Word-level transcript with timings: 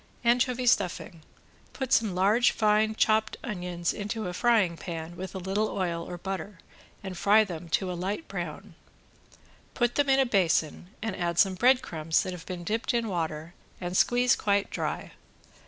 ~ANCHOVY 0.23 0.65
STUFFING~ 0.65 1.21
Put 1.73 1.93
some 1.93 2.15
large 2.15 2.49
fine 2.53 2.95
chopped 2.95 3.37
onions 3.43 3.93
into 3.93 4.25
a 4.27 4.33
frying 4.33 4.75
pan 4.75 5.15
with 5.15 5.35
a 5.35 5.37
little 5.37 5.69
oil 5.69 6.03
or 6.09 6.17
butter 6.17 6.57
and 7.03 7.15
fry 7.15 7.43
them 7.43 7.69
to 7.69 7.91
a 7.91 7.93
light 7.93 8.27
brown. 8.27 8.73
Put 9.75 9.93
them 9.93 10.09
in 10.09 10.19
a 10.19 10.25
basin 10.25 10.87
and 11.03 11.15
add 11.15 11.37
some 11.37 11.53
breadcrumbs 11.53 12.23
that 12.23 12.33
have 12.33 12.47
been 12.47 12.63
dipped 12.63 12.95
in 12.95 13.09
water 13.09 13.53
and 13.79 13.95
squeeze 13.95 14.35
quite 14.35 14.71
dry. 14.71 15.11